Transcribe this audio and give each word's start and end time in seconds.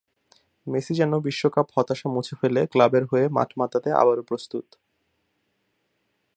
Messi 0.67 0.93
যেন 0.93 1.11
বিশ্বকাপ-হতাশা 1.19 2.07
মুছে 2.09 2.35
ফেলে 2.41 2.61
ক্লাবের 2.67 3.03
হয়ে 3.05 3.25
মাঠ 3.29 3.49
মাতাতে 3.57 3.89
আবারও 3.93 4.23
প্রস্তুত। 4.23 4.67